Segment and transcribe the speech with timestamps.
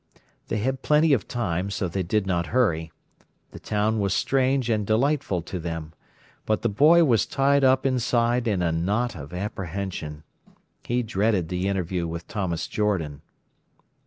[0.47, 2.91] They had plenty of time, so they did not hurry.
[3.51, 5.93] The town was strange and delightful to them.
[6.47, 10.23] But the boy was tied up inside in a knot of apprehension.
[10.83, 13.21] He dreaded the interview with Thomas Jordan.